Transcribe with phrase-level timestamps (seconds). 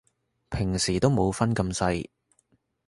[0.49, 2.09] 平時都冇分咁細